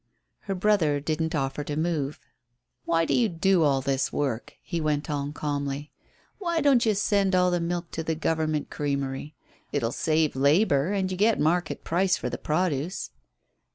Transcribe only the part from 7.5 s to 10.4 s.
the milk to the Government creamery? It'll save